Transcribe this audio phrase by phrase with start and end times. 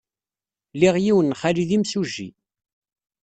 [0.79, 2.29] Liɣ yiwen n xali d imsujji.